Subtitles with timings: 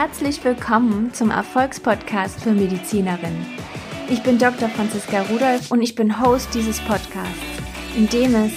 [0.00, 3.44] Herzlich willkommen zum Erfolgspodcast für Medizinerinnen.
[4.08, 4.70] Ich bin Dr.
[4.70, 7.36] Franziska Rudolph und ich bin Host dieses Podcasts,
[7.94, 8.52] in dem es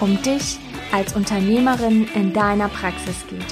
[0.00, 0.58] um dich
[0.90, 3.46] als Unternehmerin in deiner Praxis geht.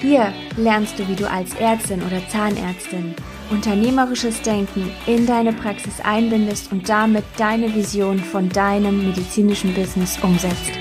[0.00, 3.14] Hier lernst du, wie du als Ärztin oder Zahnärztin
[3.50, 10.72] unternehmerisches Denken in deine Praxis einbindest und damit deine Vision von deinem medizinischen Business umsetzt.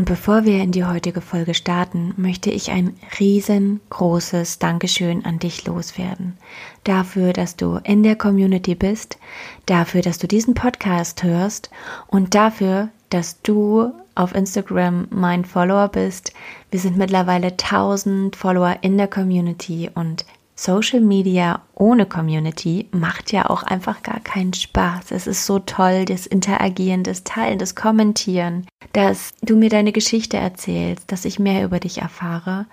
[0.00, 5.66] Und bevor wir in die heutige Folge starten, möchte ich ein riesengroßes Dankeschön an dich
[5.66, 6.38] loswerden.
[6.84, 9.18] Dafür, dass du in der Community bist,
[9.66, 11.68] dafür, dass du diesen Podcast hörst
[12.06, 16.32] und dafür, dass du auf Instagram mein Follower bist.
[16.70, 20.24] Wir sind mittlerweile 1000 Follower in der Community und
[20.60, 25.10] Social Media ohne Community macht ja auch einfach gar keinen Spaß.
[25.10, 30.36] Es ist so toll, das Interagieren, das Teilen, das Kommentieren, dass du mir deine Geschichte
[30.36, 32.66] erzählst, dass ich mehr über dich erfahre.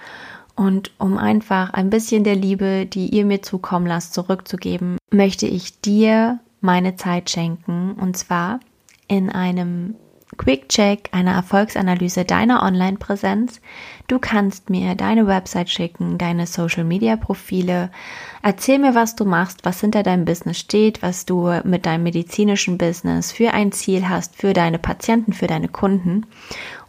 [0.53, 5.79] Und um einfach ein bisschen der Liebe, die ihr mir zukommen lasst, zurückzugeben, möchte ich
[5.79, 7.93] dir meine Zeit schenken.
[7.93, 8.59] Und zwar
[9.07, 9.95] in einem
[10.37, 13.59] Quick Check einer Erfolgsanalyse deiner Online-Präsenz.
[14.07, 17.91] Du kannst mir deine Website schicken, deine Social-Media-Profile.
[18.41, 22.77] Erzähl mir, was du machst, was hinter deinem Business steht, was du mit deinem medizinischen
[22.77, 26.25] Business für ein Ziel hast, für deine Patienten, für deine Kunden.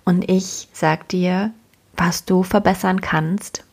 [0.05, 1.52] Und ich sag dir,
[1.96, 3.64] was du verbessern kannst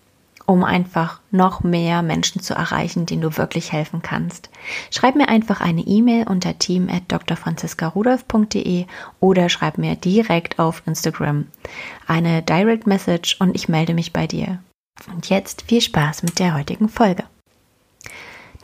[0.46, 4.50] um einfach noch mehr Menschen zu erreichen, denen du wirklich helfen kannst.
[4.92, 8.88] Schreib mir einfach eine E-Mail unter team@drfranziskarudolf.de
[9.20, 11.48] oder schreib mir direkt auf Instagram
[12.08, 14.60] eine Direct Message und ich melde mich bei dir.
[15.14, 17.26] Und jetzt viel Spaß mit der heutigen Folge.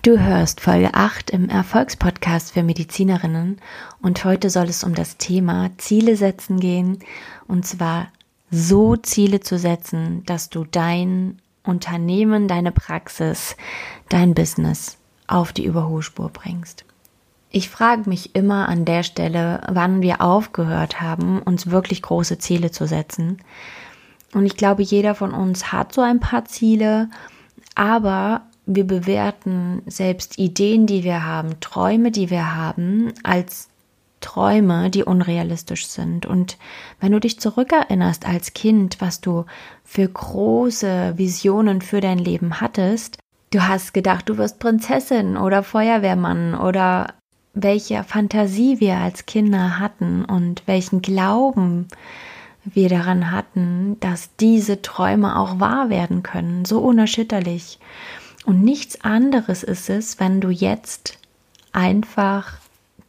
[0.04, 3.62] Du hörst Folge 8 im Erfolgspodcast für Medizinerinnen
[4.02, 6.98] und heute soll es um das Thema Ziele setzen gehen
[7.48, 8.08] und zwar
[8.50, 13.56] so Ziele zu setzen, dass du dein Unternehmen, deine Praxis,
[14.10, 16.86] dein Business auf die Überholspur bringst.
[17.50, 22.72] Ich frage mich immer an der Stelle, wann wir aufgehört haben, uns wirklich große Ziele
[22.72, 23.40] zu setzen.
[24.34, 27.10] Und ich glaube, jeder von uns hat so ein paar Ziele,
[27.76, 33.71] aber wir bewerten selbst Ideen, die wir haben, Träume, die wir haben, als
[34.22, 36.26] Träume, die unrealistisch sind.
[36.26, 36.58] Und
[37.00, 39.46] wenn du dich zurückerinnerst als Kind, was du
[39.84, 43.18] für große Visionen für dein Leben hattest,
[43.52, 47.14] du hast gedacht, du wirst Prinzessin oder Feuerwehrmann oder
[47.54, 51.88] welche Fantasie wir als Kinder hatten und welchen Glauben
[52.64, 57.80] wir daran hatten, dass diese Träume auch wahr werden können, so unerschütterlich.
[58.46, 61.18] Und nichts anderes ist es, wenn du jetzt
[61.72, 62.54] einfach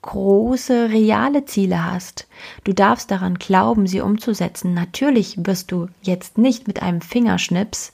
[0.02, 2.26] große, reale Ziele hast.
[2.64, 4.74] Du darfst daran glauben, sie umzusetzen.
[4.74, 7.92] Natürlich wirst du jetzt nicht mit einem Fingerschnips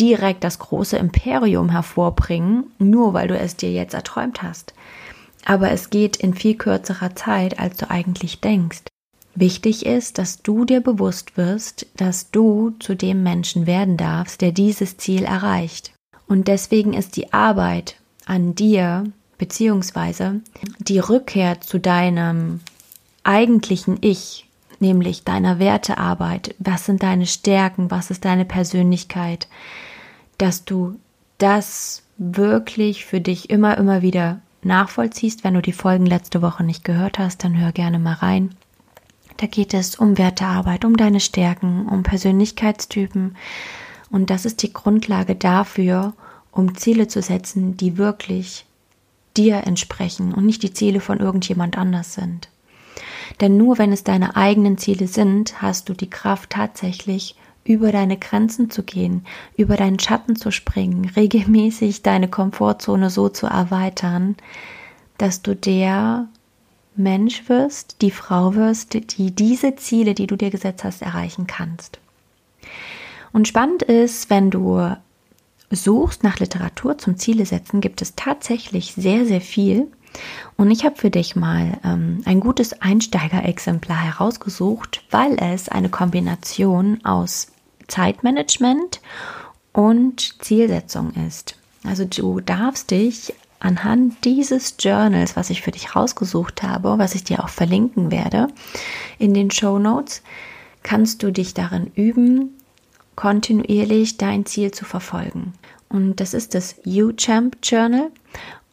[0.00, 4.72] direkt das große Imperium hervorbringen, nur weil du es dir jetzt erträumt hast.
[5.44, 8.82] Aber es geht in viel kürzerer Zeit, als du eigentlich denkst.
[9.34, 14.52] Wichtig ist, dass du dir bewusst wirst, dass du zu dem Menschen werden darfst, der
[14.52, 15.92] dieses Ziel erreicht.
[16.28, 19.04] Und deswegen ist die Arbeit an dir
[19.42, 20.40] beziehungsweise
[20.78, 22.60] die Rückkehr zu deinem
[23.24, 24.46] eigentlichen Ich,
[24.78, 29.48] nämlich deiner Wertearbeit, was sind deine Stärken, was ist deine Persönlichkeit,
[30.38, 30.94] dass du
[31.38, 35.42] das wirklich für dich immer, immer wieder nachvollziehst.
[35.42, 38.54] Wenn du die Folgen letzte Woche nicht gehört hast, dann hör gerne mal rein.
[39.38, 43.36] Da geht es um Wertearbeit, um deine Stärken, um Persönlichkeitstypen.
[44.08, 46.12] Und das ist die Grundlage dafür,
[46.52, 48.66] um Ziele zu setzen, die wirklich
[49.36, 52.48] dir entsprechen und nicht die Ziele von irgendjemand anders sind.
[53.40, 58.16] Denn nur wenn es deine eigenen Ziele sind, hast du die Kraft tatsächlich über deine
[58.16, 59.24] Grenzen zu gehen,
[59.56, 64.36] über deinen Schatten zu springen, regelmäßig deine Komfortzone so zu erweitern,
[65.18, 66.28] dass du der
[66.96, 71.98] Mensch wirst, die Frau wirst, die diese Ziele, die du dir gesetzt hast, erreichen kannst.
[73.32, 74.94] Und spannend ist, wenn du
[75.74, 79.90] suchst nach Literatur zum Ziele setzen, gibt es tatsächlich sehr, sehr viel.
[80.56, 87.04] Und ich habe für dich mal ähm, ein gutes Einsteigerexemplar herausgesucht, weil es eine Kombination
[87.04, 87.48] aus
[87.88, 89.00] Zeitmanagement
[89.72, 91.56] und Zielsetzung ist.
[91.84, 97.24] Also du darfst dich anhand dieses Journals, was ich für dich rausgesucht habe, was ich
[97.24, 98.48] dir auch verlinken werde
[99.18, 100.22] in den Show Notes,
[100.82, 102.58] kannst du dich darin üben,
[103.16, 105.52] kontinuierlich dein Ziel zu verfolgen.
[105.88, 108.10] Und das ist das U-Champ Journal.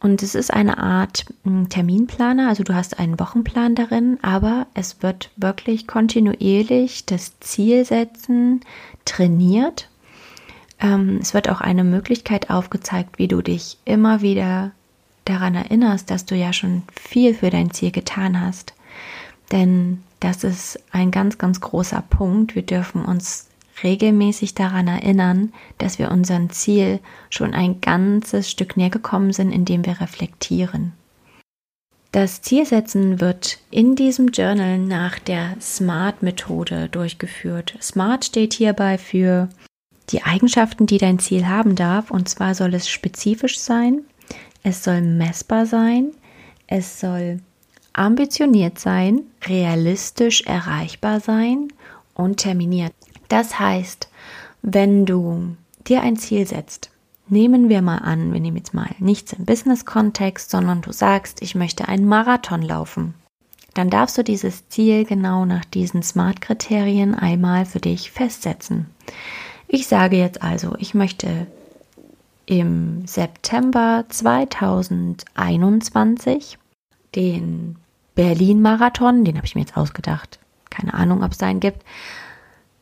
[0.00, 5.02] Und es ist eine Art hm, Terminplaner, also du hast einen Wochenplan darin, aber es
[5.02, 8.62] wird wirklich kontinuierlich das Ziel setzen,
[9.04, 9.90] trainiert.
[10.80, 14.70] Ähm, es wird auch eine Möglichkeit aufgezeigt, wie du dich immer wieder
[15.26, 18.72] daran erinnerst, dass du ja schon viel für dein Ziel getan hast.
[19.52, 22.54] Denn das ist ein ganz, ganz großer Punkt.
[22.54, 23.49] Wir dürfen uns
[23.82, 29.84] regelmäßig daran erinnern, dass wir unserem Ziel schon ein ganzes Stück näher gekommen sind, indem
[29.84, 30.92] wir reflektieren.
[32.12, 37.74] Das Zielsetzen wird in diesem Journal nach der SMART-Methode durchgeführt.
[37.80, 39.48] SMART steht hierbei für
[40.10, 42.10] die Eigenschaften, die dein Ziel haben darf.
[42.10, 44.00] Und zwar soll es spezifisch sein,
[44.64, 46.10] es soll messbar sein,
[46.66, 47.40] es soll
[47.92, 51.68] ambitioniert sein, realistisch erreichbar sein
[52.14, 52.92] und terminiert.
[53.30, 54.10] Das heißt,
[54.60, 55.56] wenn du
[55.86, 56.90] dir ein Ziel setzt,
[57.28, 61.54] nehmen wir mal an, wir nehmen jetzt mal nichts im Business-Kontext, sondern du sagst, ich
[61.54, 63.14] möchte einen Marathon laufen,
[63.74, 68.86] dann darfst du dieses Ziel genau nach diesen SMART-Kriterien einmal für dich festsetzen.
[69.68, 71.46] Ich sage jetzt also, ich möchte
[72.46, 76.58] im September 2021
[77.14, 77.76] den
[78.16, 81.84] Berlin-Marathon, den habe ich mir jetzt ausgedacht, keine Ahnung, ob es einen gibt.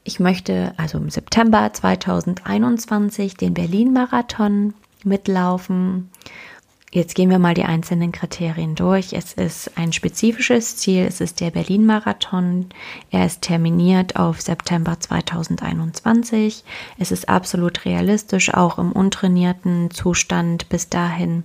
[0.08, 4.72] Ich möchte also im September 2021 den Berlin-Marathon
[5.04, 6.08] mitlaufen
[6.90, 9.12] Jetzt gehen wir mal die einzelnen Kriterien durch.
[9.12, 11.04] Es ist ein spezifisches Ziel.
[11.04, 12.70] Es ist der Berlin-Marathon.
[13.10, 16.64] Er ist terminiert auf September 2021.
[16.98, 21.42] Es ist absolut realistisch, auch im untrainierten Zustand bis dahin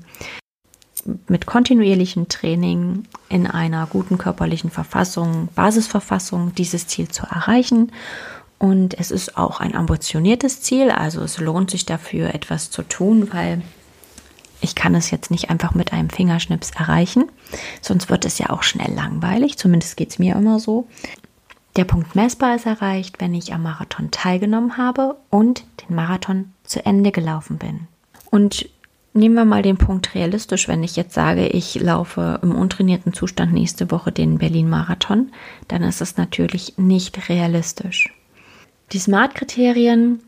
[1.27, 7.92] mit kontinuierlichem Training in einer guten körperlichen Verfassung, Basisverfassung, dieses Ziel zu erreichen.
[8.63, 13.33] Und es ist auch ein ambitioniertes Ziel, also es lohnt sich dafür etwas zu tun,
[13.33, 13.62] weil
[14.62, 17.25] ich kann es jetzt nicht einfach mit einem Fingerschnips erreichen,
[17.81, 20.88] sonst wird es ja auch schnell langweilig, zumindest geht es mir immer so.
[21.75, 26.86] Der Punkt messbar ist erreicht, wenn ich am Marathon teilgenommen habe und den Marathon zu
[26.86, 27.89] Ende gelaufen bin.
[28.31, 28.69] Und
[29.13, 33.51] nehmen wir mal den Punkt realistisch, wenn ich jetzt sage, ich laufe im untrainierten Zustand
[33.51, 35.33] nächste Woche den Berlin-Marathon,
[35.68, 38.13] dann ist es natürlich nicht realistisch.
[38.94, 40.22] Die SMART-Kriterien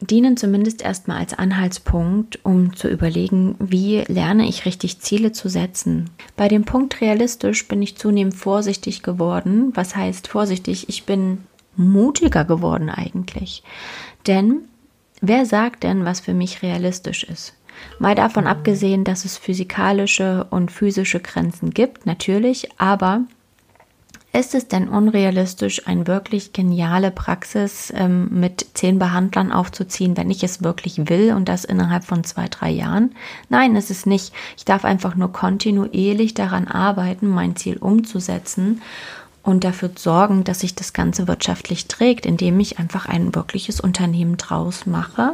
[0.00, 6.10] dienen zumindest erstmal als Anhaltspunkt, um zu überlegen, wie lerne ich richtig Ziele zu setzen.
[6.36, 9.72] Bei dem Punkt realistisch bin ich zunehmend vorsichtig geworden.
[9.74, 10.88] Was heißt vorsichtig?
[10.88, 11.38] Ich bin
[11.74, 13.64] mutiger geworden eigentlich.
[14.28, 14.60] Denn
[15.20, 17.54] wer sagt denn, was für mich realistisch ist?
[17.98, 23.22] Mal davon abgesehen, dass es physikalische und physische Grenzen gibt, natürlich, aber
[24.38, 30.44] ist es denn unrealistisch, eine wirklich geniale Praxis ähm, mit zehn Behandlern aufzuziehen, wenn ich
[30.44, 33.14] es wirklich will und das innerhalb von zwei, drei Jahren?
[33.48, 34.32] Nein, ist es nicht.
[34.56, 38.80] Ich darf einfach nur kontinuierlich daran arbeiten, mein Ziel umzusetzen
[39.42, 44.36] und dafür sorgen, dass sich das Ganze wirtschaftlich trägt, indem ich einfach ein wirkliches Unternehmen
[44.36, 45.32] draus mache,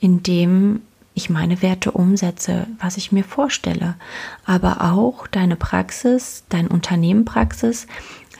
[0.00, 0.82] indem
[1.18, 3.96] ich meine Werte umsetze, was ich mir vorstelle.
[4.46, 7.88] Aber auch deine Praxis, dein Unternehmenpraxis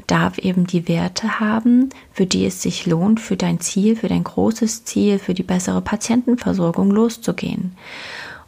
[0.06, 4.25] darf eben die Werte haben, für die es sich lohnt, für dein Ziel, für dein
[4.25, 7.73] großes Ziel, für die bessere Patientenversorgung loszugehen.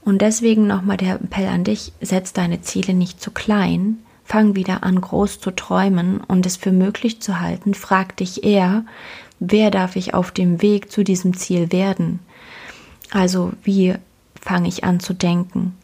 [0.02, 4.84] Und deswegen nochmal der Appell an dich, setz deine Ziele nicht zu klein, fang wieder
[4.84, 8.84] an, groß zu träumen und es für möglich zu halten, frag dich eher,
[9.40, 12.20] wer darf ich auf dem Weg zu diesem Ziel werden?
[13.10, 13.94] Also wie
[14.40, 15.76] fange ich an zu denken?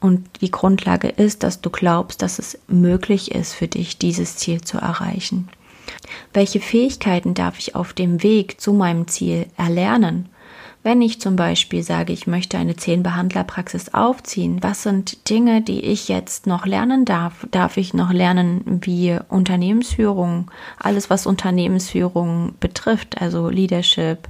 [0.00, 4.60] Und die Grundlage ist, dass du glaubst, dass es möglich ist für dich, dieses Ziel
[4.60, 5.48] zu erreichen.
[6.32, 10.28] Welche Fähigkeiten darf ich auf dem Weg zu meinem Ziel erlernen?
[10.86, 16.06] Wenn ich zum Beispiel sage, ich möchte eine Zehnbehandlerpraxis aufziehen, was sind Dinge, die ich
[16.06, 17.44] jetzt noch lernen darf?
[17.50, 20.48] Darf ich noch lernen, wie Unternehmensführung,
[20.78, 24.28] alles was Unternehmensführung betrifft, also Leadership,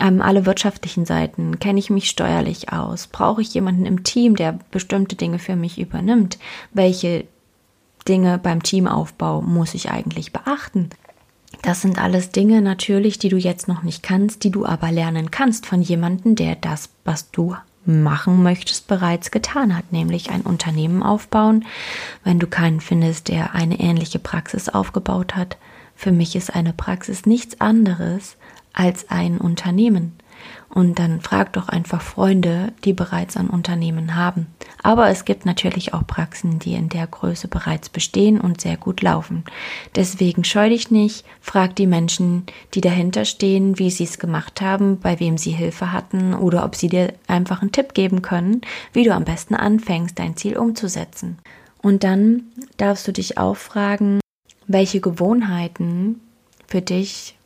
[0.00, 4.58] ähm, alle wirtschaftlichen Seiten, kenne ich mich steuerlich aus, brauche ich jemanden im Team, der
[4.70, 6.38] bestimmte Dinge für mich übernimmt,
[6.72, 7.26] welche
[8.08, 10.90] Dinge beim Teamaufbau muss ich eigentlich beachten.
[11.62, 15.30] Das sind alles Dinge natürlich, die du jetzt noch nicht kannst, die du aber lernen
[15.30, 21.02] kannst von jemandem, der das, was du machen möchtest, bereits getan hat, nämlich ein Unternehmen
[21.02, 21.64] aufbauen.
[22.22, 25.56] Wenn du keinen findest, der eine ähnliche Praxis aufgebaut hat,
[25.94, 28.36] für mich ist eine Praxis nichts anderes
[28.74, 30.12] als ein Unternehmen.
[30.68, 34.48] Und dann frag doch einfach Freunde, die bereits ein Unternehmen haben.
[34.82, 39.00] Aber es gibt natürlich auch Praxen, die in der Größe bereits bestehen und sehr gut
[39.00, 39.44] laufen.
[39.94, 44.98] Deswegen scheu dich nicht, frag die Menschen, die dahinter stehen, wie sie es gemacht haben,
[44.98, 48.62] bei wem sie Hilfe hatten oder ob sie dir einfach einen Tipp geben können,
[48.92, 51.38] wie du am besten anfängst, dein Ziel umzusetzen.
[51.82, 52.44] Und dann
[52.78, 54.18] darfst du dich auch fragen,
[54.66, 56.20] welche Gewohnheiten
[56.66, 57.36] für dich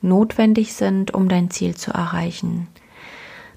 [0.00, 2.68] notwendig sind, um dein Ziel zu erreichen.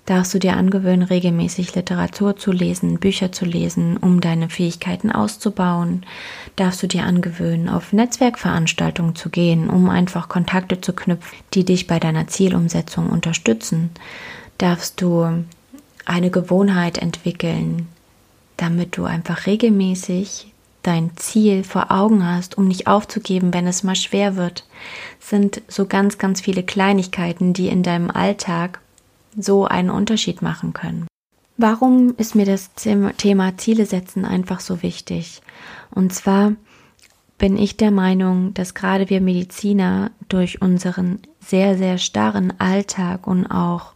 [0.06, 6.06] Darfst du dir angewöhnen, regelmäßig Literatur zu lesen, Bücher zu lesen, um deine Fähigkeiten auszubauen?
[6.56, 11.86] Darfst du dir angewöhnen, auf Netzwerkveranstaltungen zu gehen, um einfach Kontakte zu knüpfen, die dich
[11.86, 13.92] bei deiner Zielumsetzung unterstützen?
[14.58, 15.46] Darfst du
[16.06, 17.88] eine Gewohnheit entwickeln,
[18.58, 20.51] damit du einfach regelmäßig
[20.84, 24.66] dein Ziel vor Augen hast, um nicht aufzugeben, wenn es mal schwer wird,
[25.20, 28.80] sind so ganz, ganz viele Kleinigkeiten, die in deinem Alltag
[29.38, 31.08] so einen Unterschied machen können.
[31.58, 35.42] Warum ist mir das Thema Ziele setzen einfach so wichtig?
[35.92, 36.54] Und zwar
[37.38, 43.46] bin ich der Meinung, dass gerade wir Mediziner durch unseren sehr, sehr starren Alltag und
[43.48, 43.94] auch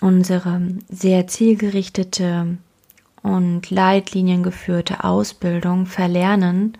[0.00, 2.58] unsere sehr zielgerichtete
[3.22, 6.76] und leitliniengeführte Ausbildung verlernen,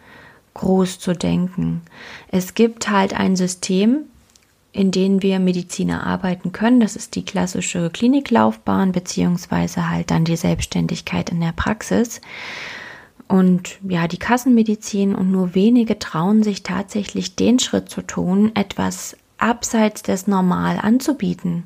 [0.54, 1.83] groß zu denken.
[2.28, 4.04] Es gibt halt ein System,
[4.73, 6.80] in dem wir Mediziner arbeiten können.
[6.80, 12.21] Das ist die klassische Kliniklaufbahn beziehungsweise halt dann die Selbstständigkeit in der Praxis.
[13.28, 19.16] Und ja, die Kassenmedizin und nur wenige trauen sich tatsächlich den Schritt zu tun, etwas
[19.37, 21.64] abseits des Normal anzubieten,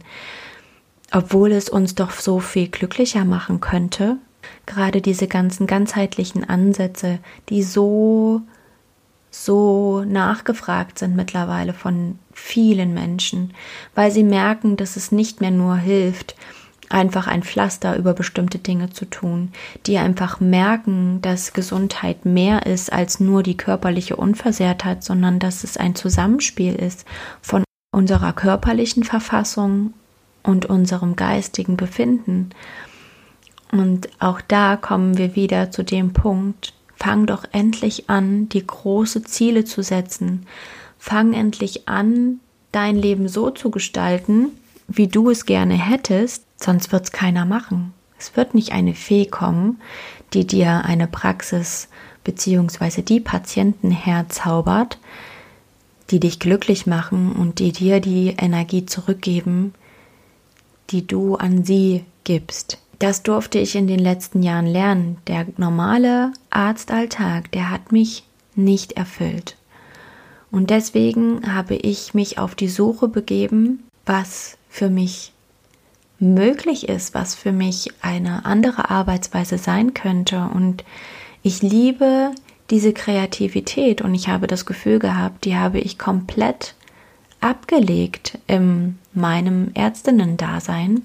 [1.13, 4.19] obwohl es uns doch so viel glücklicher machen könnte,
[4.67, 7.19] gerade diese ganzen ganzheitlichen Ansätze,
[7.49, 8.43] die so,
[9.31, 13.55] so nachgefragt sind mittlerweile von vielen Menschen,
[13.95, 16.35] weil sie merken, dass es nicht mehr nur hilft,
[16.93, 19.53] einfach ein Pflaster über bestimmte Dinge zu tun,
[19.87, 25.77] die einfach merken, dass Gesundheit mehr ist als nur die körperliche Unversehrtheit, sondern dass es
[25.77, 27.07] ein Zusammenspiel ist
[27.41, 29.95] von unserer körperlichen Verfassung
[30.43, 32.51] und unserem geistigen Befinden.
[33.73, 39.25] Und auch da kommen wir wieder zu dem Punkt, fang doch endlich an, die große
[39.25, 40.47] Ziele zu setzen.
[40.99, 42.39] Fang endlich an,
[42.71, 44.51] dein Leben so zu gestalten,
[44.89, 47.93] wie du es gerne hättest, sonst wird es keiner machen.
[48.19, 49.81] Es wird nicht eine Fee kommen,
[50.33, 51.89] die dir eine Praxis
[52.25, 53.03] bzw.
[53.03, 54.99] die Patienten herzaubert,
[56.11, 59.75] die dich glücklich machen und die dir die Energie zurückgeben,
[60.91, 62.79] die du an sie gibst.
[63.03, 65.17] Das durfte ich in den letzten Jahren lernen.
[65.27, 68.23] Der normale Arztalltag, der hat mich
[68.55, 69.57] nicht erfüllt.
[70.53, 75.33] Und deswegen habe ich mich auf die Suche begeben, was für mich
[76.21, 80.49] möglich ist, was für mich eine andere Arbeitsweise sein könnte.
[80.55, 80.85] Und
[81.43, 82.31] ich liebe
[82.71, 86.77] diese Kreativität und ich habe das Gefühl gehabt, die habe ich komplett
[87.41, 91.03] abgelegt in meinem Ärztinnen-Dasein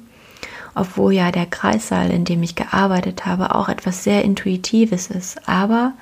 [0.77, 5.47] obwohl ja der Kreissaal, in dem ich gearbeitet habe, auch etwas sehr Intuitives ist.
[5.47, 5.93] Aber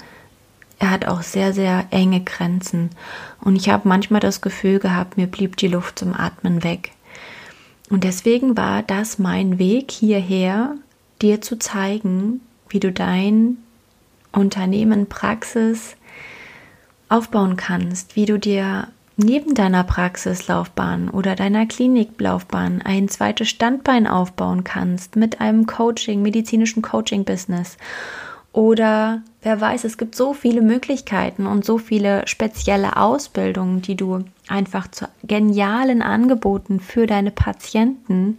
[0.79, 2.89] er hat auch sehr, sehr enge Grenzen.
[3.41, 6.91] Und ich habe manchmal das Gefühl gehabt, mir blieb die Luft zum Atmen weg.
[7.89, 10.75] Und deswegen war das mein Weg hierher,
[11.21, 13.57] dir zu zeigen, wie du dein
[14.31, 15.95] Unternehmen, Praxis
[17.07, 24.63] aufbauen kannst, wie du dir neben deiner Praxislaufbahn oder deiner Kliniklaufbahn ein zweites Standbein aufbauen
[24.63, 27.77] kannst mit einem Coaching, medizinischen Coaching-Business.
[28.51, 34.23] Oder wer weiß, es gibt so viele Möglichkeiten und so viele spezielle Ausbildungen, die du
[34.47, 38.37] einfach zu genialen Angeboten für deine Patienten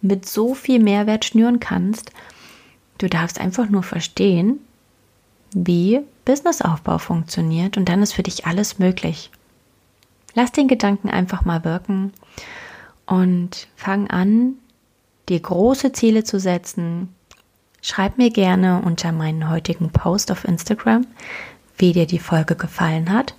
[0.00, 2.10] mit so viel Mehrwert schnüren kannst.
[2.98, 4.58] Du darfst einfach nur verstehen,
[5.54, 9.30] wie Businessaufbau funktioniert und dann ist für dich alles möglich.
[10.34, 12.12] Lass den Gedanken einfach mal wirken
[13.06, 14.54] und fang an,
[15.28, 17.14] dir große Ziele zu setzen.
[17.80, 21.06] Schreib mir gerne unter meinen heutigen Post auf Instagram,
[21.76, 23.34] wie dir die Folge gefallen hat,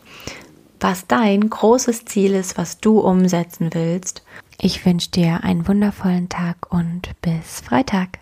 [0.79, 4.23] was dein großes Ziel ist, was du umsetzen willst.
[4.59, 8.19] Ich wünsche dir einen wundervollen Tag und bis Freitag.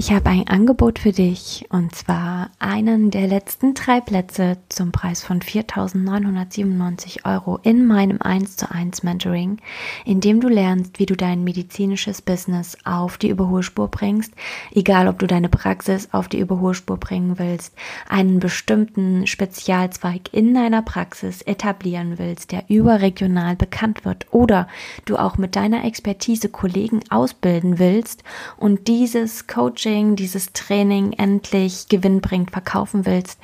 [0.00, 5.24] Ich habe ein Angebot für dich und zwar einen der letzten drei Plätze zum Preis
[5.24, 9.58] von 4.997 Euro in meinem 1 zu 1 Mentoring,
[10.04, 14.32] in dem du lernst, wie du dein medizinisches Business auf die Überholspur bringst,
[14.72, 17.74] egal ob du deine Praxis auf die Überholspur bringen willst,
[18.08, 24.68] einen bestimmten Spezialzweig in deiner Praxis etablieren willst, der überregional bekannt wird oder
[25.06, 28.22] du auch mit deiner Expertise Kollegen ausbilden willst
[28.58, 33.40] und dieses Coaching Coaching, dieses Training endlich gewinnbringend verkaufen willst,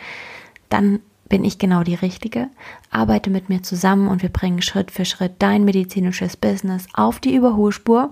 [0.69, 2.51] dann bin ich genau die Richtige.
[2.91, 7.35] Arbeite mit mir zusammen und wir bringen Schritt für Schritt dein medizinisches Business auf die
[7.35, 8.11] Überholspur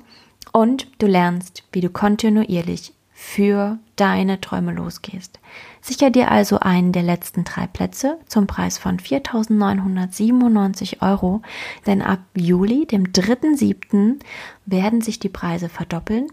[0.53, 5.39] und du lernst, wie du kontinuierlich für deine Träume losgehst.
[5.83, 11.43] Sicher dir also einen der letzten drei Plätze zum Preis von 4.997 Euro,
[11.87, 14.21] denn ab Juli, dem 3.7.,
[14.65, 16.29] werden sich die Preise verdoppeln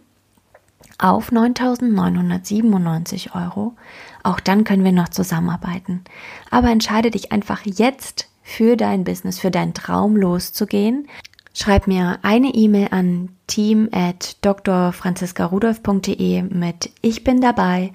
[0.98, 3.76] auf 9.997 Euro.
[4.24, 6.04] Auch dann können wir noch zusammenarbeiten.
[6.52, 11.08] Aber entscheide dich einfach jetzt für dein Business, für deinen Traum loszugehen.
[11.54, 17.92] Schreib mir eine E-Mail an team at drfranziskarudolf.de mit Ich bin dabei